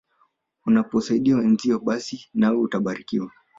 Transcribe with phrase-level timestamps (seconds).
[0.65, 3.31] Unaposaidia wenzio basi nawe utabarikiwa.